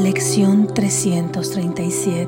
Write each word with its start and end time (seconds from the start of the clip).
Lección 0.00 0.68
337 0.68 2.26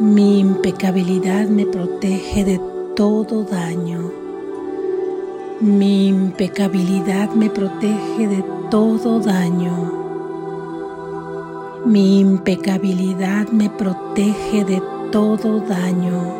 Mi 0.00 0.40
impecabilidad 0.40 1.46
me 1.46 1.66
protege 1.66 2.44
de 2.44 2.60
todo 2.96 3.44
daño. 3.44 4.10
Mi 5.60 6.08
impecabilidad 6.08 7.30
me 7.30 7.48
protege 7.48 8.26
de 8.26 8.44
todo 8.72 9.20
daño. 9.20 9.92
Mi 11.86 12.18
impecabilidad 12.18 13.48
me 13.50 13.70
protege 13.70 14.64
de 14.64 14.82
todo 15.12 15.60
daño. 15.60 16.34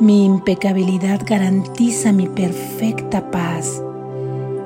Mi 0.00 0.24
impecabilidad 0.24 1.20
garantiza 1.24 2.10
mi 2.10 2.26
perfecta 2.26 3.30
paz 3.30 3.80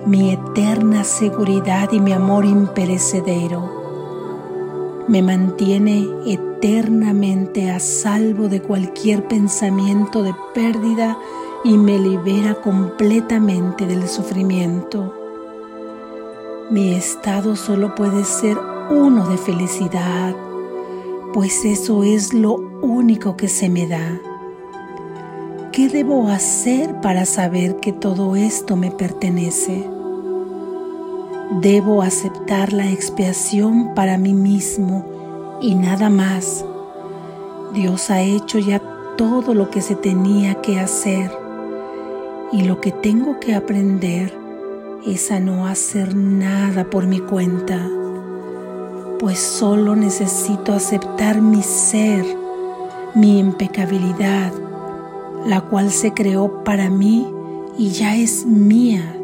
mi 0.06 0.30
eterna 0.30 1.02
seguridad 1.02 1.90
y 1.90 1.98
mi 1.98 2.12
amor 2.12 2.44
imperecedero. 2.44 5.04
Me 5.08 5.20
mantiene 5.20 6.06
eternamente 6.24 7.72
a 7.72 7.80
salvo 7.80 8.46
de 8.46 8.62
cualquier 8.62 9.26
pensamiento 9.26 10.22
de 10.22 10.32
pérdida 10.54 11.18
y 11.64 11.76
me 11.76 11.98
libera 11.98 12.54
completamente 12.54 13.84
del 13.84 14.06
sufrimiento. 14.06 15.12
Mi 16.70 16.94
estado 16.94 17.56
solo 17.56 17.96
puede 17.96 18.24
ser 18.24 18.56
uno 18.90 19.28
de 19.28 19.38
felicidad, 19.38 20.36
pues 21.32 21.64
eso 21.64 22.04
es 22.04 22.32
lo 22.32 22.54
único 22.80 23.36
que 23.36 23.48
se 23.48 23.68
me 23.68 23.88
da. 23.88 24.20
¿Qué 25.72 25.88
debo 25.88 26.28
hacer 26.28 27.00
para 27.00 27.26
saber 27.26 27.76
que 27.76 27.92
todo 27.92 28.36
esto 28.36 28.76
me 28.76 28.92
pertenece? 28.92 29.95
Debo 31.50 32.02
aceptar 32.02 32.72
la 32.72 32.90
expiación 32.90 33.94
para 33.94 34.18
mí 34.18 34.34
mismo 34.34 35.58
y 35.62 35.76
nada 35.76 36.10
más. 36.10 36.64
Dios 37.72 38.10
ha 38.10 38.20
hecho 38.20 38.58
ya 38.58 38.82
todo 39.16 39.54
lo 39.54 39.70
que 39.70 39.80
se 39.80 39.94
tenía 39.94 40.56
que 40.56 40.80
hacer 40.80 41.30
y 42.52 42.62
lo 42.62 42.80
que 42.80 42.90
tengo 42.90 43.38
que 43.38 43.54
aprender 43.54 44.36
es 45.06 45.30
a 45.30 45.38
no 45.38 45.66
hacer 45.66 46.16
nada 46.16 46.90
por 46.90 47.06
mi 47.06 47.20
cuenta, 47.20 47.88
pues 49.20 49.38
solo 49.38 49.94
necesito 49.94 50.72
aceptar 50.72 51.40
mi 51.40 51.62
ser, 51.62 52.24
mi 53.14 53.38
impecabilidad, 53.38 54.52
la 55.46 55.60
cual 55.60 55.92
se 55.92 56.12
creó 56.12 56.64
para 56.64 56.90
mí 56.90 57.32
y 57.78 57.90
ya 57.90 58.16
es 58.16 58.44
mía 58.46 59.15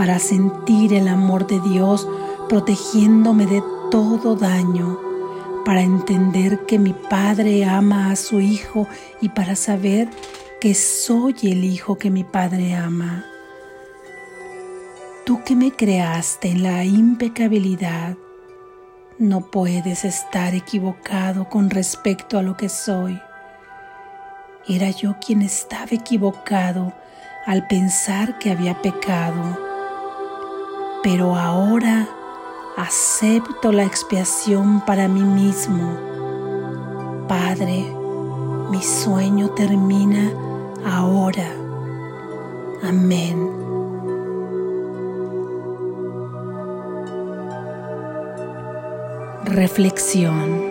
para 0.00 0.18
sentir 0.18 0.94
el 0.94 1.08
amor 1.08 1.46
de 1.46 1.60
Dios 1.60 2.08
protegiéndome 2.48 3.44
de 3.44 3.62
todo 3.90 4.34
daño, 4.34 4.98
para 5.66 5.82
entender 5.82 6.64
que 6.64 6.78
mi 6.78 6.94
Padre 6.94 7.66
ama 7.66 8.10
a 8.10 8.16
su 8.16 8.40
Hijo 8.40 8.88
y 9.20 9.28
para 9.28 9.56
saber 9.56 10.08
que 10.58 10.74
soy 10.74 11.34
el 11.42 11.64
Hijo 11.64 11.98
que 11.98 12.08
mi 12.08 12.24
Padre 12.24 12.74
ama. 12.74 13.26
Tú 15.26 15.44
que 15.44 15.54
me 15.54 15.70
creaste 15.70 16.48
en 16.48 16.62
la 16.62 16.82
impecabilidad, 16.82 18.16
no 19.18 19.50
puedes 19.50 20.06
estar 20.06 20.54
equivocado 20.54 21.46
con 21.50 21.68
respecto 21.68 22.38
a 22.38 22.42
lo 22.42 22.56
que 22.56 22.70
soy. 22.70 23.20
Era 24.66 24.88
yo 24.88 25.16
quien 25.20 25.42
estaba 25.42 25.90
equivocado 25.90 26.94
al 27.44 27.66
pensar 27.66 28.38
que 28.38 28.50
había 28.50 28.80
pecado 28.80 29.69
pero 31.02 31.36
ahora 31.36 32.08
acepto 32.76 33.72
la 33.72 33.84
expiación 33.84 34.82
para 34.84 35.08
mí 35.08 35.22
mismo. 35.22 35.96
Padre, 37.28 37.94
mi 38.70 38.82
sueño 38.82 39.50
termina 39.50 40.32
ahora. 40.84 41.50
Amén. 42.82 43.50
Reflexión. 49.44 50.70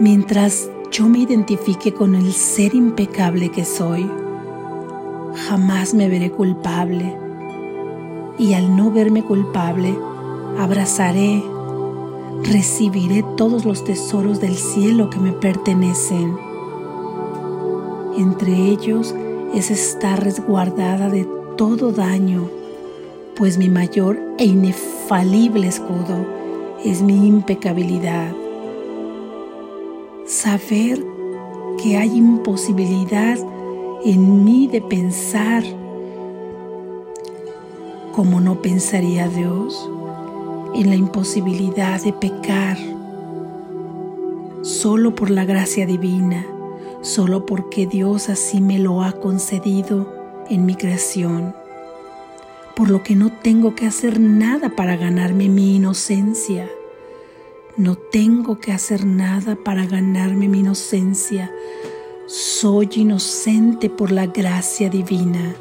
Mientras 0.00 0.68
yo 0.90 1.08
me 1.08 1.20
identifique 1.20 1.94
con 1.94 2.14
el 2.14 2.32
ser 2.32 2.74
impecable 2.74 3.50
que 3.50 3.64
soy, 3.64 4.10
jamás 5.48 5.94
me 5.94 6.08
veré 6.08 6.30
culpable. 6.30 7.16
Y 8.38 8.54
al 8.54 8.76
no 8.76 8.90
verme 8.90 9.22
culpable, 9.22 9.96
abrazaré, 10.58 11.42
recibiré 12.44 13.24
todos 13.36 13.64
los 13.64 13.84
tesoros 13.84 14.40
del 14.40 14.56
cielo 14.56 15.10
que 15.10 15.18
me 15.18 15.32
pertenecen. 15.32 16.36
Entre 18.16 18.52
ellos 18.52 19.14
es 19.54 19.70
estar 19.70 20.22
resguardada 20.22 21.08
de 21.08 21.26
todo 21.56 21.92
daño, 21.92 22.48
pues 23.36 23.58
mi 23.58 23.68
mayor 23.68 24.18
e 24.38 24.44
inefalible 24.44 25.68
escudo 25.68 26.26
es 26.84 27.02
mi 27.02 27.26
impecabilidad. 27.26 28.32
Saber 30.26 31.02
que 31.82 31.96
hay 31.96 32.16
imposibilidad 32.16 33.38
en 34.04 34.44
mí 34.44 34.66
de 34.66 34.80
pensar 34.80 35.62
como 38.12 38.40
no 38.40 38.60
pensaría 38.60 39.28
Dios, 39.28 39.88
en 40.74 40.90
la 40.90 40.96
imposibilidad 40.96 42.00
de 42.02 42.12
pecar, 42.12 42.76
solo 44.62 45.14
por 45.14 45.30
la 45.30 45.44
gracia 45.44 45.86
divina, 45.86 46.46
solo 47.00 47.46
porque 47.46 47.86
Dios 47.86 48.28
así 48.28 48.60
me 48.60 48.78
lo 48.78 49.02
ha 49.02 49.12
concedido 49.12 50.12
en 50.50 50.66
mi 50.66 50.74
creación, 50.74 51.54
por 52.76 52.90
lo 52.90 53.02
que 53.02 53.14
no 53.14 53.30
tengo 53.30 53.74
que 53.74 53.86
hacer 53.86 54.20
nada 54.20 54.70
para 54.70 54.96
ganarme 54.96 55.48
mi 55.48 55.76
inocencia. 55.76 56.68
No 57.76 57.96
tengo 57.96 58.58
que 58.58 58.72
hacer 58.72 59.06
nada 59.06 59.56
para 59.56 59.86
ganarme 59.86 60.48
mi 60.48 60.60
inocencia, 60.60 61.50
soy 62.26 62.88
inocente 62.94 63.90
por 63.90 64.12
la 64.12 64.26
gracia 64.26 64.88
divina. 64.88 65.54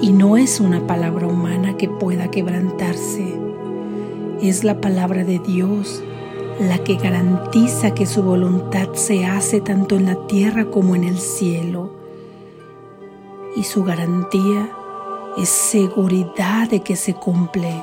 Y 0.00 0.12
no 0.12 0.36
es 0.36 0.60
una 0.60 0.86
palabra 0.86 1.26
humana 1.26 1.76
que 1.76 1.88
pueda 1.88 2.30
quebrantarse, 2.30 3.38
es 4.40 4.64
la 4.64 4.80
palabra 4.80 5.24
de 5.24 5.38
Dios 5.38 6.02
la 6.60 6.78
que 6.78 6.94
garantiza 6.96 7.94
que 7.94 8.06
su 8.06 8.22
voluntad 8.22 8.92
se 8.94 9.26
hace 9.26 9.60
tanto 9.60 9.96
en 9.96 10.06
la 10.06 10.26
tierra 10.26 10.70
como 10.70 10.94
en 10.94 11.04
el 11.04 11.18
cielo. 11.18 11.90
Y 13.56 13.64
su 13.64 13.82
garantía 13.82 14.70
es 15.36 15.48
seguridad 15.48 16.68
de 16.68 16.80
que 16.80 16.96
se 16.96 17.14
cumple. 17.14 17.82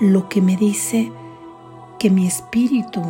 Lo 0.00 0.28
que 0.28 0.40
me 0.40 0.56
dice 0.56 1.12
que 1.98 2.10
mi 2.10 2.26
espíritu 2.26 3.02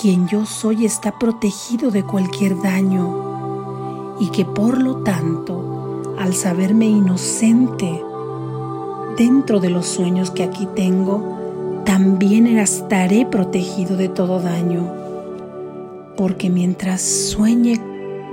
quien 0.00 0.26
yo 0.28 0.46
soy 0.46 0.86
está 0.86 1.18
protegido 1.18 1.90
de 1.90 2.04
cualquier 2.04 2.62
daño 2.62 4.16
y 4.18 4.30
que 4.30 4.46
por 4.46 4.80
lo 4.80 5.02
tanto, 5.02 6.14
al 6.18 6.32
saberme 6.32 6.86
inocente 6.86 8.02
dentro 9.18 9.60
de 9.60 9.68
los 9.68 9.86
sueños 9.86 10.30
que 10.30 10.42
aquí 10.42 10.66
tengo, 10.74 11.82
también 11.84 12.46
estaré 12.46 13.26
protegido 13.26 13.98
de 13.98 14.08
todo 14.08 14.40
daño, 14.40 14.90
porque 16.16 16.48
mientras 16.48 17.02
sueñe 17.02 17.78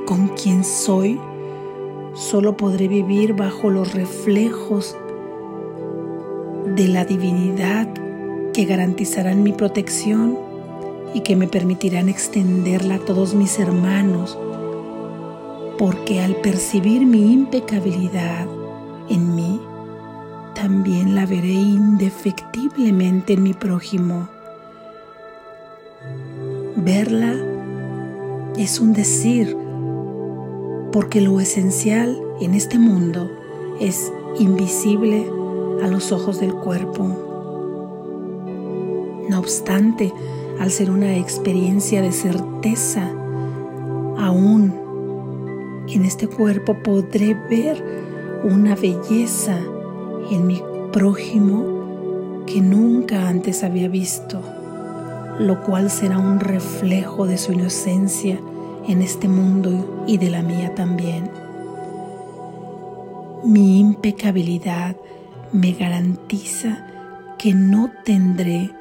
con 0.06 0.30
quien 0.30 0.64
soy, 0.64 1.20
solo 2.14 2.56
podré 2.56 2.88
vivir 2.88 3.34
bajo 3.34 3.70
los 3.70 3.94
reflejos 3.94 4.96
de 6.76 6.88
la 6.88 7.04
divinidad 7.04 7.90
que 8.54 8.64
garantizarán 8.64 9.44
mi 9.44 9.52
protección 9.52 10.47
y 11.18 11.22
que 11.22 11.36
me 11.36 11.48
permitirán 11.48 12.10
extenderla 12.10 12.96
a 12.96 13.00
todos 13.00 13.34
mis 13.34 13.58
hermanos, 13.58 14.38
porque 15.80 16.22
al 16.22 16.36
percibir 16.36 17.08
mi 17.08 17.34
impecabilidad 17.34 18.46
en 19.10 19.36
mí, 19.36 19.60
también 20.54 21.16
la 21.16 21.26
veré 21.26 21.54
indefectiblemente 21.54 23.34
en 23.34 23.42
mi 23.42 23.56
prójimo. 23.56 24.30
Verla 26.76 27.34
es 28.56 28.80
un 28.80 28.94
decir, 28.94 29.58
porque 30.92 31.20
lo 31.20 31.40
esencial 31.40 32.16
en 32.42 32.54
este 32.54 32.78
mundo 32.78 33.28
es 33.80 34.14
invisible 34.38 35.28
a 35.82 35.88
los 35.88 36.12
ojos 36.12 36.40
del 36.40 36.54
cuerpo. 36.54 37.08
No 39.30 39.40
obstante, 39.40 40.14
al 40.60 40.72
ser 40.72 40.92
una 40.92 41.16
experiencia 41.18 42.02
de 42.02 42.12
certeza, 42.12 43.10
aún 44.18 44.86
En 45.90 46.04
este 46.04 46.28
cuerpo 46.28 46.76
podré 46.84 47.34
ver 47.34 47.82
una 48.44 48.76
belleza 48.76 49.58
en 50.30 50.46
mi 50.46 50.62
prójimo 50.92 52.44
que 52.46 52.60
nunca 52.60 53.30
antes 53.30 53.64
había 53.64 53.88
visto, 53.88 54.42
lo 55.40 55.64
cual 55.64 55.90
será 55.90 56.18
un 56.18 56.42
reflejo 56.42 57.26
de 57.26 57.38
su 57.38 57.54
inocencia 57.54 58.38
en 58.88 59.02
este 59.02 59.30
mundo 59.30 60.04
y 60.08 60.18
de 60.18 60.30
la 60.30 60.42
mía 60.42 60.76
también. 60.76 61.30
Mi 63.46 63.80
impecabilidad 63.80 64.98
me 65.54 65.72
garantiza 65.72 66.86
que 67.38 67.54
no 67.54 67.92
tendré 68.04 68.72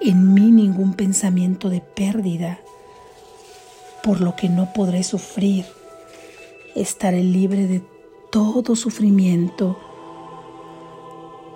en 0.00 0.32
mí 0.32 0.50
ningún 0.50 0.94
pensamiento 0.94 1.68
de 1.68 1.80
pérdida, 1.80 2.60
por 4.02 4.20
lo 4.20 4.34
que 4.34 4.48
no 4.48 4.72
podré 4.72 5.02
sufrir. 5.02 5.66
Estaré 6.74 7.22
libre 7.22 7.66
de 7.66 7.82
todo 8.30 8.76
sufrimiento 8.76 9.78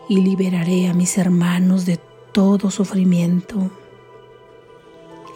y 0.08 0.20
liberaré 0.20 0.88
a 0.88 0.94
mis 0.94 1.17
hermanos 1.17 1.87
de 1.87 1.99
todo 2.32 2.70
sufrimiento. 2.70 3.70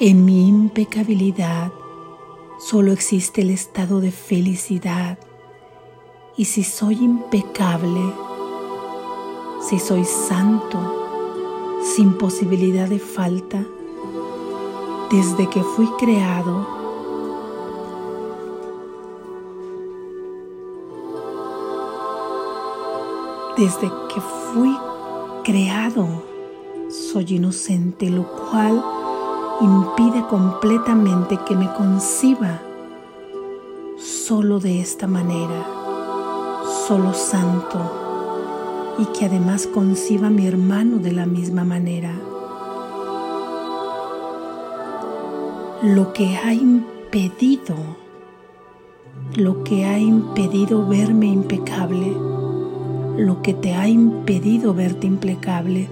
En 0.00 0.24
mi 0.24 0.46
impecabilidad 0.46 1.72
solo 2.60 2.92
existe 2.92 3.40
el 3.40 3.50
estado 3.50 4.00
de 4.00 4.10
felicidad 4.10 5.18
y 6.36 6.44
si 6.44 6.62
soy 6.62 6.96
impecable, 6.96 8.00
si 9.68 9.78
soy 9.78 10.04
santo, 10.04 10.97
sin 11.82 12.14
posibilidad 12.14 12.88
de 12.88 12.98
falta, 12.98 13.64
desde 15.10 15.48
que 15.48 15.62
fui 15.62 15.86
creado, 15.98 16.66
desde 23.56 23.90
que 24.12 24.20
fui 24.20 24.76
creado, 25.44 26.06
soy 26.88 27.36
inocente, 27.36 28.10
lo 28.10 28.24
cual 28.24 28.84
impide 29.60 30.26
completamente 30.28 31.38
que 31.46 31.56
me 31.56 31.72
conciba 31.74 32.60
solo 33.96 34.60
de 34.60 34.80
esta 34.80 35.06
manera, 35.06 35.66
solo 36.86 37.14
santo 37.14 38.07
y 38.98 39.06
que 39.06 39.26
además 39.26 39.66
conciba 39.66 40.26
a 40.26 40.30
mi 40.30 40.46
hermano 40.46 40.98
de 40.98 41.12
la 41.12 41.24
misma 41.24 41.64
manera. 41.64 42.12
Lo 45.82 46.12
que 46.12 46.36
ha 46.36 46.52
impedido, 46.52 47.76
lo 49.36 49.62
que 49.62 49.84
ha 49.84 49.98
impedido 49.98 50.86
verme 50.86 51.26
impecable, 51.26 52.12
lo 53.16 53.40
que 53.42 53.54
te 53.54 53.74
ha 53.74 53.88
impedido 53.88 54.74
verte 54.74 55.06
impecable, 55.06 55.88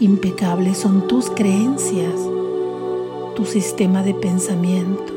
impecable 0.00 0.74
son 0.74 1.06
tus 1.06 1.30
creencias, 1.30 2.14
tu 3.36 3.44
sistema 3.44 4.02
de 4.02 4.14
pensamiento 4.14 5.12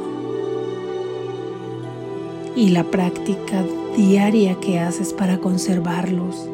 y 2.55 2.69
la 2.69 2.83
práctica 2.83 3.63
diaria 3.95 4.59
que 4.59 4.79
haces 4.79 5.13
para 5.13 5.39
conservarlos. 5.39 6.47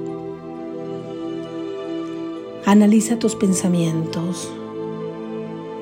Analiza 2.68 3.18
tus 3.18 3.34
pensamientos, 3.34 4.52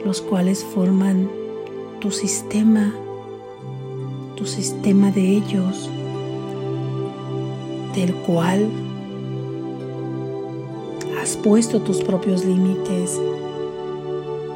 los 0.05 0.21
cuales 0.21 0.63
forman 0.63 1.27
tu 1.99 2.11
sistema, 2.11 2.93
tu 4.35 4.45
sistema 4.45 5.09
de 5.09 5.21
ellos, 5.37 5.89
del 7.95 8.13
cual 8.13 8.69
has 11.19 11.35
puesto 11.37 11.81
tus 11.81 12.03
propios 12.03 12.45
límites. 12.45 13.19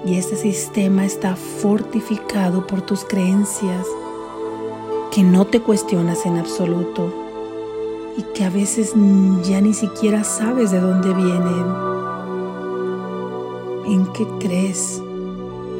Y 0.06 0.14
este 0.20 0.36
sistema 0.36 1.06
está 1.06 1.36
fortificado 1.36 2.68
por 2.68 2.84
tus 2.84 3.06
creencias 3.06 3.88
que 5.12 5.24
no 5.24 5.48
te 5.48 5.62
cuestionas 5.62 6.28
en 6.28 6.38
absoluto 6.38 7.12
y 8.18 8.22
que 8.36 8.44
a 8.44 8.52
veces 8.52 8.94
ya 9.42 9.62
ni 9.62 9.74
siquiera 9.74 10.24
sabes 10.24 10.70
de 10.70 10.80
dónde 10.80 11.12
vienen 11.12 11.99
en 13.90 14.06
qué 14.14 14.28
crees, 14.40 15.02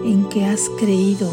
en 0.04 0.28
qué 0.30 0.46
has 0.46 0.68
creído. 0.80 1.30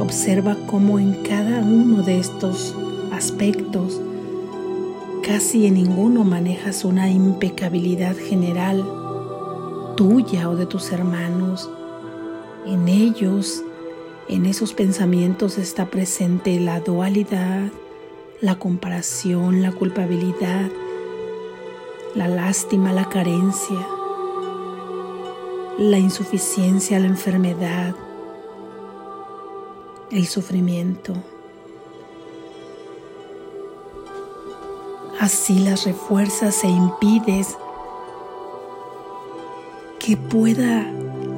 Observa 0.00 0.56
cómo 0.66 0.98
en 0.98 1.22
cada 1.22 1.60
uno 1.60 2.02
de 2.02 2.18
estos 2.18 2.74
aspectos, 3.12 4.00
casi 5.22 5.66
en 5.66 5.74
ninguno 5.74 6.24
manejas 6.24 6.84
una 6.84 7.08
impecabilidad 7.10 8.16
general 8.16 8.84
tuya 9.96 10.50
o 10.50 10.56
de 10.56 10.66
tus 10.66 10.90
hermanos. 10.90 11.70
En 12.66 12.88
ellos, 12.88 13.62
en 14.28 14.46
esos 14.46 14.72
pensamientos 14.72 15.58
está 15.58 15.86
presente 15.86 16.58
la 16.58 16.80
dualidad, 16.80 17.70
la 18.40 18.58
comparación, 18.58 19.62
la 19.62 19.70
culpabilidad, 19.70 20.70
la 22.16 22.26
lástima, 22.26 22.92
la 22.92 23.08
carencia 23.08 23.78
la 25.80 25.98
insuficiencia, 25.98 27.00
la 27.00 27.06
enfermedad, 27.06 27.94
el 30.10 30.26
sufrimiento. 30.26 31.14
Así 35.18 35.58
las 35.58 35.86
refuerzas 35.86 36.64
e 36.64 36.68
impides 36.68 37.56
que 39.98 40.18
pueda 40.18 40.86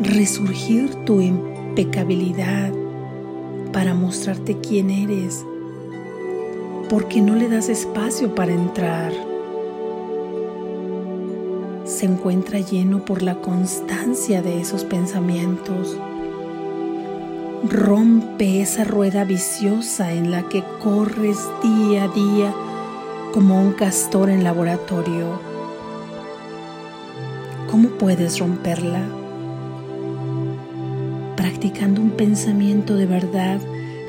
resurgir 0.00 0.92
tu 1.04 1.20
impecabilidad 1.20 2.72
para 3.72 3.94
mostrarte 3.94 4.58
quién 4.58 4.90
eres, 4.90 5.46
porque 6.90 7.20
no 7.20 7.36
le 7.36 7.48
das 7.48 7.68
espacio 7.68 8.34
para 8.34 8.52
entrar 8.52 9.31
se 11.84 12.06
encuentra 12.06 12.60
lleno 12.60 13.04
por 13.04 13.22
la 13.22 13.36
constancia 13.36 14.42
de 14.42 14.60
esos 14.60 14.84
pensamientos. 14.84 15.96
Rompe 17.68 18.60
esa 18.60 18.84
rueda 18.84 19.24
viciosa 19.24 20.12
en 20.12 20.30
la 20.30 20.48
que 20.48 20.64
corres 20.82 21.38
día 21.62 22.04
a 22.04 22.08
día 22.08 22.54
como 23.32 23.60
un 23.60 23.72
castor 23.72 24.30
en 24.30 24.44
laboratorio. 24.44 25.40
¿Cómo 27.70 27.88
puedes 27.90 28.38
romperla? 28.38 29.02
Practicando 31.36 32.00
un 32.00 32.10
pensamiento 32.10 32.94
de 32.96 33.06
verdad 33.06 33.60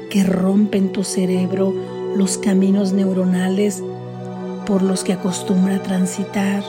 que 0.10 0.24
rompe 0.24 0.78
en 0.78 0.92
tu 0.92 1.04
cerebro 1.04 1.74
los 2.16 2.38
caminos 2.38 2.94
neuronales 2.94 3.82
por 4.68 4.84
los 4.84 5.04
que 5.04 5.14
acostumbra 5.14 5.82
transitar 5.82 6.64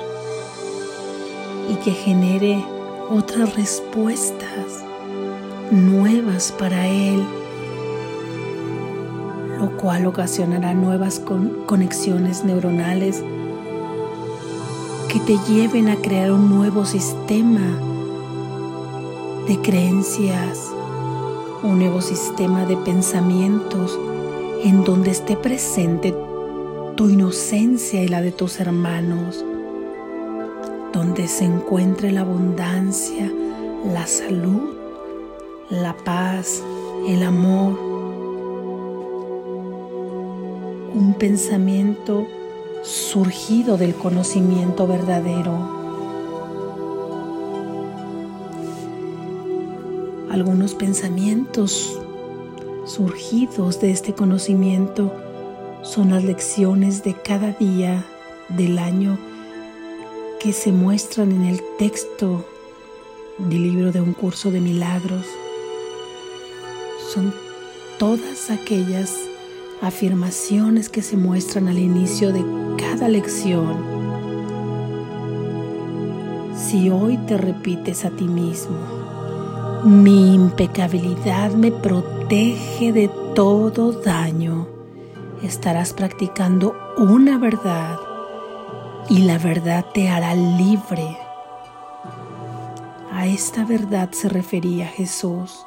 y 1.71 1.75
que 1.77 1.93
genere 1.93 2.65
otras 3.11 3.55
respuestas 3.57 4.85
nuevas 5.71 6.53
para 6.53 6.87
Él, 6.89 7.23
lo 9.59 9.77
cual 9.77 10.07
ocasionará 10.07 10.75
nuevas 10.75 11.21
conexiones 11.67 12.45
neuronales 12.45 13.23
que 15.09 15.21
te 15.21 15.39
lleven 15.49 15.89
a 15.89 15.97
crear 15.97 16.33
un 16.33 16.49
nuevo 16.49 16.85
sistema 16.85 17.79
de 19.47 19.59
creencias, 19.61 20.71
un 21.63 21.79
nuevo 21.79 22.01
sistema 22.01 22.65
de 22.67 22.77
pensamientos 22.79 23.99
en 24.65 24.85
donde 24.85 25.11
esté 25.11 25.37
presente 25.37 26.15
tu 26.97 27.09
inocencia 27.09 28.03
y 28.03 28.09
la 28.09 28.23
de 28.23 28.33
tus 28.33 28.61
hermanos 28.61 29.45
donde 30.95 31.27
se 31.27 31.45
encuentre 31.45 32.13
la 32.13 32.21
abundancia, 32.21 33.29
la 33.93 34.07
salud, 34.07 34.75
la 35.69 35.93
paz, 35.93 36.63
el 37.09 37.25
amor. 37.25 37.77
Un 40.95 41.17
pensamiento 41.19 42.29
surgido 42.83 43.77
del 43.77 43.97
conocimiento 43.97 44.87
verdadero. 44.87 45.83
Algunos 50.31 50.77
pensamientos 50.77 52.01
surgidos 52.87 53.81
de 53.81 53.91
este 53.91 54.15
conocimiento 54.15 55.13
son 55.83 56.11
las 56.11 56.23
lecciones 56.23 57.03
de 57.03 57.15
cada 57.15 57.51
día 57.53 58.05
del 58.49 58.79
año 58.79 59.19
que 60.45 60.53
se 60.53 60.73
muestran 60.73 61.33
en 61.33 61.45
el 61.45 61.63
texto 61.79 62.45
del 63.39 63.63
libro 63.63 63.93
de 63.93 64.03
un 64.03 64.13
curso 64.13 64.51
de 64.51 64.61
milagros 64.61 65.25
son 67.15 67.33
todas 67.99 68.51
aquellas 68.51 69.17
afirmaciones 69.81 70.91
que 70.91 71.01
se 71.01 71.17
muestran 71.17 71.67
al 71.69 71.79
inicio 71.79 72.31
de 72.31 72.45
cada 72.77 73.09
lección. 73.09 73.79
Si 76.55 76.91
hoy 76.91 77.17
te 77.27 77.39
repites 77.39 78.05
a 78.05 78.11
ti 78.11 78.25
mismo, 78.25 78.77
mi 79.83 80.35
impecabilidad 80.35 81.53
me 81.53 81.73
protege 81.73 82.93
de 82.93 83.09
todo 83.35 83.93
daño, 83.93 84.69
estarás 85.43 85.95
practicando 85.95 86.77
una 86.99 87.39
verdad 87.39 87.99
y 89.09 89.19
la 89.19 89.39
verdad 89.39 89.85
te 89.93 90.09
hará 90.09 90.35
libre. 90.35 91.19
A 93.13 93.27
esta 93.27 93.65
verdad 93.65 94.11
se 94.13 94.29
refería 94.29 94.87
Jesús. 94.87 95.67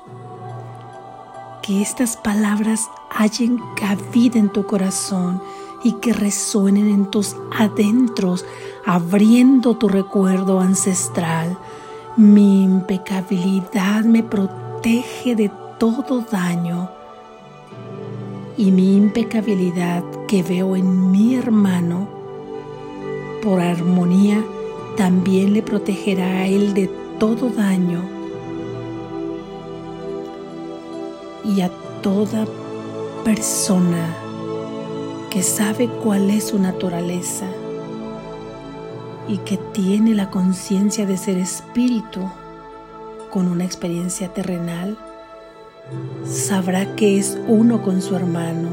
Que 1.61 1.81
estas 1.81 2.17
palabras 2.17 2.89
hallen 3.09 3.59
cabida 3.75 4.39
en 4.39 4.49
tu 4.49 4.65
corazón 4.65 5.41
y 5.83 5.93
que 5.93 6.13
resuenen 6.13 6.89
en 6.89 7.11
tus 7.11 7.35
adentros, 7.57 8.45
abriendo 8.85 9.77
tu 9.77 9.89
recuerdo 9.89 10.59
ancestral. 10.59 11.57
Mi 12.15 12.63
impecabilidad 12.63 14.03
me 14.05 14.23
protege 14.23 15.35
de 15.35 15.51
todo 15.77 16.21
daño 16.21 16.89
y 18.57 18.71
mi 18.71 18.97
impecabilidad 18.97 20.03
que 20.27 20.41
veo 20.41 20.75
en 20.75 21.11
mi 21.11 21.35
hermano, 21.35 22.16
por 23.41 23.61
armonía, 23.61 24.43
también 24.95 25.53
le 25.53 25.61
protegerá 25.61 26.25
a 26.25 26.47
él 26.47 26.73
de 26.73 26.89
todo 27.19 27.49
daño 27.49 28.03
y 31.43 31.61
a 31.61 31.69
toda 32.01 32.45
persona 33.23 34.15
que 35.29 35.43
sabe 35.43 35.87
cuál 36.03 36.29
es 36.29 36.45
su 36.45 36.59
naturaleza 36.59 37.45
y 39.27 39.37
que 39.39 39.57
tiene 39.57 40.15
la 40.15 40.29
conciencia 40.29 41.05
de 41.05 41.17
ser 41.17 41.37
espíritu 41.37 42.21
con 43.29 43.47
una 43.47 43.65
experiencia 43.65 44.33
terrenal, 44.33 44.97
sabrá 46.25 46.95
que 46.95 47.17
es 47.17 47.37
uno 47.47 47.81
con 47.81 48.01
su 48.01 48.15
hermano 48.15 48.69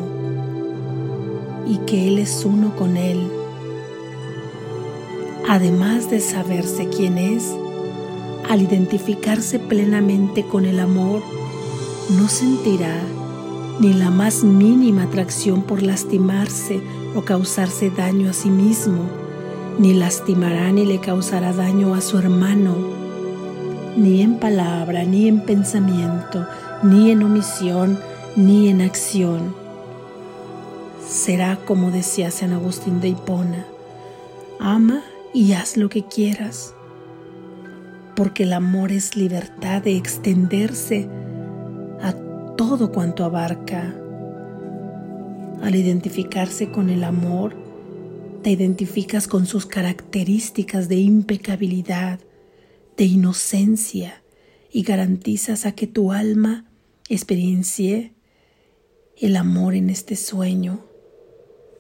y 1.67 1.79
que 1.79 2.09
él 2.09 2.19
es 2.19 2.45
uno 2.45 2.75
con 2.77 2.97
él. 2.97 3.31
Además 5.49 6.11
de 6.11 6.21
saberse 6.21 6.89
quién 6.89 7.19
es, 7.19 7.55
al 8.49 8.63
identificarse 8.63 9.59
plenamente 9.59 10.45
con 10.47 10.65
el 10.65 10.81
amor, 10.81 11.23
no 12.19 12.29
sentirá 12.29 12.99
ni 13.79 13.93
la 13.93 14.11
más 14.11 14.43
mínima 14.43 15.05
atracción 15.05 15.63
por 15.63 15.83
lastimarse 15.83 16.81
o 17.15 17.23
causarse 17.23 17.91
daño 17.91 18.31
a 18.31 18.33
sí 18.33 18.49
mismo, 18.49 19.03
ni 19.79 19.93
lastimará 19.93 20.73
ni 20.73 20.87
le 20.87 21.01
causará 21.01 21.53
daño 21.53 21.95
a 21.95 22.01
su 22.01 22.19
hermano, 22.19 22.75
ni 23.97 24.23
en 24.23 24.39
palabra, 24.39 25.05
ni 25.05 25.29
en 25.29 25.41
pensamiento, 25.41 26.47
ni 26.83 27.11
en 27.11 27.23
omisión, 27.23 27.99
ni 28.35 28.69
en 28.69 28.81
acción. 28.81 29.55
Será 31.07 31.59
como 31.65 31.91
decía 31.91 32.31
San 32.31 32.53
Agustín 32.53 33.01
de 33.01 33.09
Hipona, 33.09 33.67
ama 34.59 35.03
y 35.35 35.53
haz 35.53 35.77
lo 35.77 35.89
que 35.91 36.05
quieras, 36.07 36.75
porque 38.17 38.45
el 38.45 38.53
amor 38.55 38.93
es 38.93 39.17
libertad 39.17 39.83
de 39.83 39.97
extenderse 39.97 41.09
todo 42.57 42.93
cuanto 42.93 43.25
abarca. 43.25 43.95
Al 45.63 45.75
identificarse 45.75 46.71
con 46.71 46.91
el 46.91 47.05
amor, 47.05 47.57
te 48.43 48.51
identificas 48.51 49.27
con 49.27 49.47
sus 49.47 49.67
características 49.67 50.89
de 50.89 50.97
impecabilidad, 50.97 52.21
de 52.97 53.05
inocencia 53.05 54.23
y 54.71 54.83
garantizas 54.83 55.67
a 55.67 55.73
que 55.73 55.87
tu 55.87 56.13
alma 56.13 56.67
experiencie 57.09 58.13
el 59.17 59.37
amor 59.37 59.75
en 59.75 59.91
este 59.91 60.17
sueño, 60.17 60.85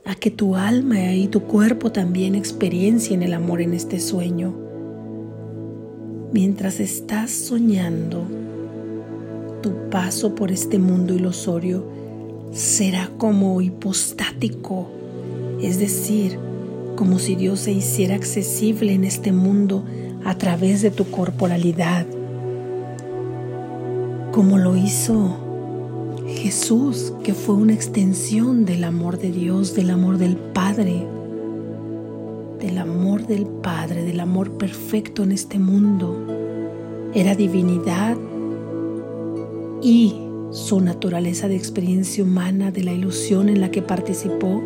a 0.05 0.15
que 0.15 0.31
tu 0.31 0.57
alma 0.57 1.13
y 1.13 1.29
tu 1.29 1.43
cuerpo 1.43 1.91
también 1.91 2.35
experiencien 2.35 3.23
el 3.23 3.33
amor 3.33 3.61
en 3.63 3.73
este 3.73 4.01
sueño. 4.01 4.55
Mientras 6.33 6.81
estás 6.81 7.31
soñando, 7.31 8.25
tu 9.63 9.89
paso 9.91 10.35
por 10.35 10.51
este 10.51 10.79
mundo 10.79 11.15
ilusorio 11.15 11.87
será 12.53 13.11
como 13.17 13.61
hipostático, 13.61 14.89
es 15.63 15.79
decir, 15.79 16.39
como 16.97 17.19
si 17.19 17.35
Dios 17.35 17.61
se 17.61 17.73
hiciera 17.73 18.15
accesible 18.15 18.93
en 18.93 19.05
este 19.05 19.33
mundo 19.33 19.85
a 20.25 20.37
través 20.37 20.83
de 20.83 20.91
tu 20.91 21.11
corporalidad, 21.11 22.07
como 24.33 24.59
lo 24.59 24.77
hizo 24.77 25.44
Jesús, 26.35 27.13
que 27.23 27.33
fue 27.33 27.55
una 27.55 27.73
extensión 27.73 28.65
del 28.65 28.85
amor 28.85 29.19
de 29.19 29.31
Dios, 29.31 29.75
del 29.75 29.91
amor 29.91 30.19
del 30.19 30.37
Padre, 30.37 31.07
del 32.61 32.79
amor 32.79 33.27
del 33.27 33.47
Padre, 33.47 34.05
del 34.05 34.21
amor 34.21 34.53
perfecto 34.53 35.23
en 35.23 35.33
este 35.33 35.59
mundo. 35.59 36.17
Era 37.15 37.35
divinidad 37.35 38.17
y 39.83 40.15
su 40.51 40.81
naturaleza 40.81 41.49
de 41.49 41.57
experiencia 41.57 42.25
humana 42.25 42.71
de 42.71 42.85
la 42.85 42.93
ilusión 42.93 43.49
en 43.49 43.61
la 43.61 43.71
que 43.71 43.83
participó 43.83 44.63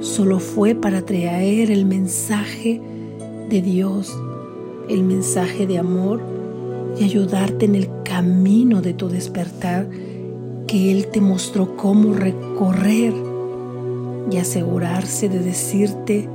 solo 0.00 0.38
fue 0.38 0.74
para 0.74 1.04
traer 1.04 1.70
el 1.70 1.86
mensaje 1.86 2.80
de 3.48 3.62
Dios, 3.62 4.14
el 4.88 5.02
mensaje 5.02 5.66
de 5.66 5.78
amor 5.78 6.20
y 6.98 7.04
ayudarte 7.04 7.64
en 7.64 7.74
el 7.74 7.88
camino 8.04 8.82
de 8.82 8.94
tu 8.94 9.08
despertar 9.08 9.88
que 10.66 10.90
Él 10.92 11.08
te 11.08 11.20
mostró 11.20 11.76
cómo 11.76 12.14
recorrer 12.14 13.14
y 14.30 14.36
asegurarse 14.38 15.28
de 15.28 15.40
decirte 15.40 16.28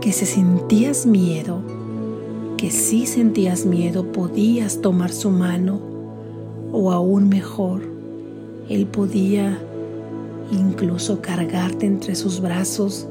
que 0.00 0.12
si 0.12 0.26
sentías 0.26 1.06
miedo, 1.06 1.62
que 2.56 2.70
si 2.70 3.06
sentías 3.06 3.64
miedo 3.66 4.12
podías 4.12 4.80
tomar 4.80 5.12
su 5.12 5.30
mano 5.30 5.80
o 6.72 6.92
aún 6.92 7.28
mejor, 7.28 7.82
Él 8.68 8.86
podía 8.86 9.58
incluso 10.50 11.20
cargarte 11.20 11.86
entre 11.86 12.14
sus 12.14 12.40
brazos 12.40 13.08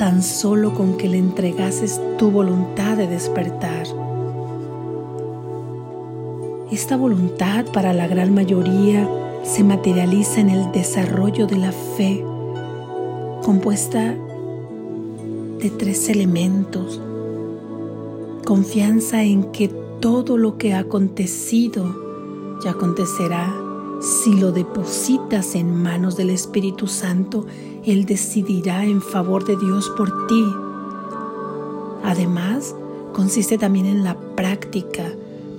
tan 0.00 0.22
solo 0.22 0.72
con 0.72 0.96
que 0.96 1.08
le 1.08 1.18
entregases 1.18 2.00
tu 2.16 2.30
voluntad 2.30 2.96
de 2.96 3.06
despertar. 3.06 3.99
Esta 6.70 6.96
voluntad 6.96 7.66
para 7.72 7.92
la 7.92 8.06
gran 8.06 8.32
mayoría 8.32 9.08
se 9.42 9.64
materializa 9.64 10.40
en 10.40 10.50
el 10.50 10.70
desarrollo 10.70 11.48
de 11.48 11.56
la 11.56 11.72
fe, 11.72 12.24
compuesta 13.42 14.14
de 15.58 15.70
tres 15.70 16.08
elementos. 16.08 17.00
Confianza 18.44 19.24
en 19.24 19.50
que 19.50 19.66
todo 19.98 20.38
lo 20.38 20.58
que 20.58 20.72
ha 20.72 20.78
acontecido 20.78 21.92
ya 22.62 22.70
acontecerá. 22.70 23.52
Si 24.00 24.34
lo 24.34 24.52
depositas 24.52 25.56
en 25.56 25.74
manos 25.74 26.16
del 26.16 26.30
Espíritu 26.30 26.86
Santo, 26.86 27.46
Él 27.84 28.06
decidirá 28.06 28.84
en 28.84 29.02
favor 29.02 29.44
de 29.44 29.56
Dios 29.56 29.90
por 29.96 30.28
ti. 30.28 30.44
Además, 32.04 32.76
consiste 33.12 33.58
también 33.58 33.86
en 33.86 34.04
la 34.04 34.16
práctica, 34.36 35.10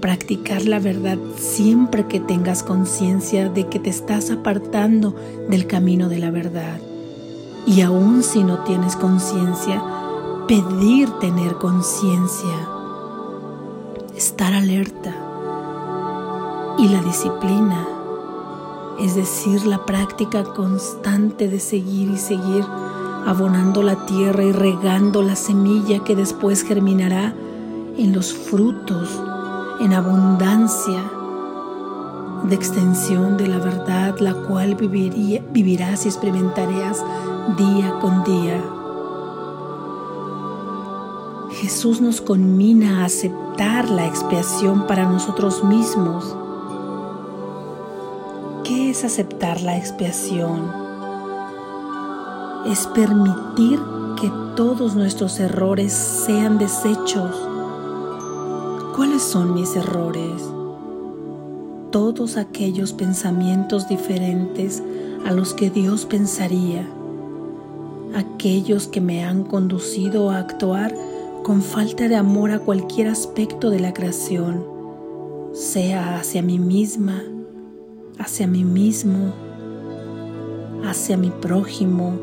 practicar 0.01 0.65
la 0.65 0.79
verdad 0.79 1.17
siempre 1.37 2.07
que 2.07 2.19
tengas 2.19 2.63
conciencia 2.63 3.49
de 3.49 3.67
que 3.67 3.79
te 3.79 3.89
estás 3.89 4.31
apartando 4.31 5.15
del 5.49 5.67
camino 5.67 6.09
de 6.09 6.19
la 6.19 6.31
verdad. 6.31 6.79
Y 7.65 7.81
aun 7.81 8.23
si 8.23 8.43
no 8.43 8.59
tienes 8.63 8.95
conciencia, 8.95 9.83
pedir 10.47 11.09
tener 11.19 11.55
conciencia 11.55 12.81
estar 14.21 14.53
alerta 14.53 15.15
y 16.77 16.87
la 16.89 17.01
disciplina, 17.01 17.87
es 18.99 19.15
decir, 19.15 19.65
la 19.65 19.83
práctica 19.85 20.43
constante 20.43 21.47
de 21.47 21.59
seguir 21.59 22.11
y 22.11 22.17
seguir 22.17 22.63
abonando 23.25 23.81
la 23.81 24.05
tierra 24.05 24.43
y 24.43 24.51
regando 24.51 25.23
la 25.23 25.35
semilla 25.35 26.03
que 26.03 26.15
después 26.15 26.63
germinará 26.63 27.33
en 27.97 28.13
los 28.13 28.33
frutos, 28.33 29.09
en 29.79 29.93
abundancia 29.93 31.01
de 32.43 32.55
extensión 32.55 33.37
de 33.37 33.47
la 33.47 33.59
verdad, 33.59 34.17
la 34.19 34.33
cual 34.33 34.75
vivirás 34.75 36.05
y 36.05 36.09
experimentarás 36.09 37.03
día 37.57 37.97
con 37.99 38.23
día. 38.23 38.61
Jesús 41.51 42.01
nos 42.01 42.21
conmina 42.21 43.01
a 43.01 43.05
aceptar 43.05 43.89
la 43.89 44.05
expiación 44.07 44.87
para 44.87 45.05
nosotros 45.09 45.63
mismos. 45.63 46.35
¿Qué 48.63 48.89
es 48.89 49.03
aceptar 49.03 49.61
la 49.61 49.77
expiación? 49.77 50.91
es 52.65 52.85
permitir 52.87 53.79
que 54.19 54.31
todos 54.55 54.95
nuestros 54.95 55.39
errores 55.39 55.93
sean 55.93 56.57
deshechos. 56.57 57.50
¿Cuáles 59.01 59.23
son 59.23 59.55
mis 59.55 59.75
errores? 59.75 60.43
Todos 61.89 62.37
aquellos 62.37 62.93
pensamientos 62.93 63.89
diferentes 63.89 64.83
a 65.25 65.31
los 65.31 65.55
que 65.55 65.71
Dios 65.71 66.05
pensaría, 66.05 66.87
aquellos 68.13 68.87
que 68.87 69.01
me 69.01 69.23
han 69.23 69.43
conducido 69.43 70.29
a 70.29 70.37
actuar 70.37 70.93
con 71.41 71.63
falta 71.63 72.07
de 72.09 72.15
amor 72.15 72.51
a 72.51 72.59
cualquier 72.59 73.07
aspecto 73.07 73.71
de 73.71 73.79
la 73.79 73.91
creación, 73.91 74.63
sea 75.51 76.17
hacia 76.17 76.43
mí 76.43 76.59
misma, 76.59 77.23
hacia 78.19 78.45
mí 78.45 78.63
mismo, 78.63 79.33
hacia 80.85 81.17
mi 81.17 81.31
prójimo, 81.31 82.19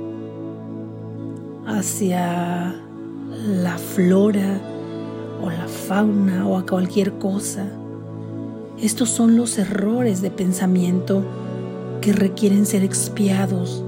hacia 1.67 2.73
la 3.45 3.79
flora 3.79 4.78
o 5.43 5.51
la 5.51 5.69
fauna 5.69 6.47
o 6.47 6.57
a 6.57 6.67
cualquier 6.67 7.15
cosa. 7.15 7.67
Estos 8.81 9.11
son 9.11 9.37
los 9.37 9.59
errores 9.59 10.23
de 10.23 10.31
pensamiento 10.31 11.23
que 12.01 12.13
requieren 12.13 12.65
ser 12.67 12.85
expiados. 12.85 13.83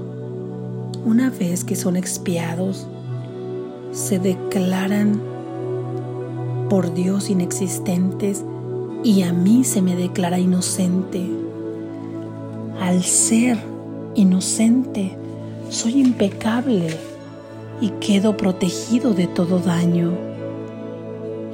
Una 1.05 1.29
vez 1.29 1.63
que 1.63 1.75
son 1.75 1.95
expiados, 1.95 2.87
se 3.91 4.19
declaran 4.19 5.19
por 6.69 6.93
Dios 6.93 7.29
inexistentes 7.29 8.43
y 9.03 9.23
a 9.23 9.33
mí 9.33 9.63
se 9.63 9.81
me 9.81 9.95
declara 9.95 10.39
inocente. 10.39 11.29
Al 12.79 13.03
ser 13.03 13.57
inocente, 14.15 15.17
soy 15.69 16.01
impecable 16.01 16.87
y 17.79 17.89
quedo 17.99 18.37
protegido 18.37 19.13
de 19.13 19.27
todo 19.27 19.59
daño. 19.59 20.30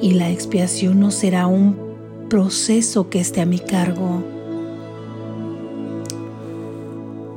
Y 0.01 0.13
la 0.13 0.30
expiación 0.30 1.00
no 1.00 1.12
será 1.12 1.48
un 1.48 1.88
proceso 2.30 3.10
que 3.10 3.20
esté 3.20 3.42
a 3.42 3.46
mi 3.46 3.60
cargo. 3.60 4.24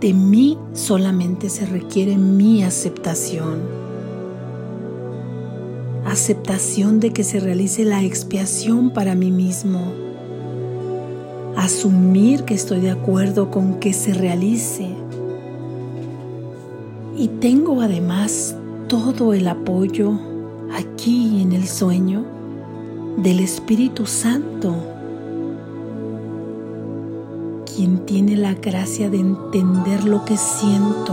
De 0.00 0.12
mí 0.12 0.58
solamente 0.72 1.48
se 1.48 1.66
requiere 1.66 2.16
mi 2.16 2.62
aceptación. 2.62 3.60
Aceptación 6.06 7.00
de 7.00 7.12
que 7.12 7.22
se 7.22 7.38
realice 7.38 7.84
la 7.84 8.02
expiación 8.02 8.90
para 8.90 9.14
mí 9.14 9.30
mismo, 9.30 9.92
asumir 11.56 12.44
que 12.44 12.54
estoy 12.54 12.80
de 12.80 12.90
acuerdo 12.90 13.50
con 13.50 13.78
que 13.78 13.92
se 13.92 14.14
realice. 14.14 14.88
Y 17.16 17.28
tengo 17.28 17.80
además 17.80 18.56
todo 18.88 19.34
el 19.34 19.46
apoyo 19.46 20.18
aquí 20.74 21.42
en 21.42 21.52
el 21.52 21.68
sueño 21.68 22.39
del 23.22 23.40
Espíritu 23.40 24.06
Santo, 24.06 24.74
quien 27.66 28.06
tiene 28.06 28.36
la 28.36 28.54
gracia 28.54 29.10
de 29.10 29.18
entender 29.18 30.04
lo 30.04 30.24
que 30.24 30.36
siento, 30.36 31.12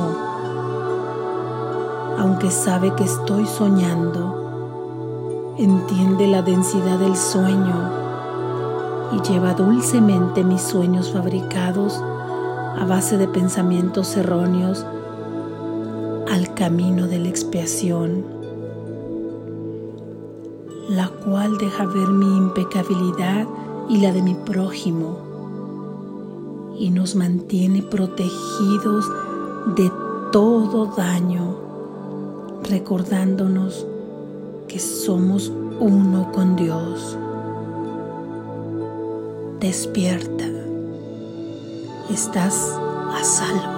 aunque 2.18 2.50
sabe 2.50 2.94
que 2.96 3.04
estoy 3.04 3.46
soñando 3.46 4.38
entiende 5.58 6.28
la 6.28 6.44
densidad 6.44 7.00
del 7.00 7.18
sueño 7.18 7.92
y 9.12 9.22
lleva 9.28 9.54
dulcemente 9.54 10.44
mis 10.44 10.62
sueños 10.62 11.12
fabricados 11.12 12.00
a 12.78 12.86
base 12.88 13.18
de 13.18 13.28
pensamientos 13.28 14.16
erróneos 14.18 14.86
al 16.30 16.54
camino 16.54 17.08
de 17.08 17.20
la 17.20 17.30
expiación, 17.30 18.37
la 20.90 21.10
cual 21.10 21.58
deja 21.58 21.86
ver 21.86 22.10
mi 22.10 22.38
impecabilidad 22.38 23.48
y 23.90 24.00
la 24.00 24.12
de 24.12 24.22
mi 24.22 24.36
prójimo 24.36 25.28
y 26.80 26.90
nos 26.92 27.16
mantiene 27.16 27.82
protegidos 27.82 29.10
de 29.76 29.92
todo 30.32 30.94
daño, 30.96 31.56
recordándonos 32.64 33.86
que 34.68 34.80
somos 34.80 35.52
uno 35.80 36.32
con 36.32 36.56
Dios. 36.56 37.18
Despierta. 39.60 40.46
Estás 42.10 42.80
a 43.12 43.24
salvo. 43.24 43.77